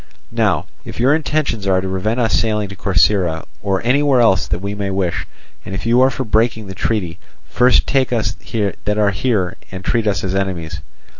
[0.31, 4.57] Now if your intentions are to prevent us sailing to Corcyra, or anywhere else that
[4.57, 5.27] we may wish,
[5.63, 9.85] and if you are for breaking the treaty, first take us that are here and
[9.85, 10.81] treat us as enemies."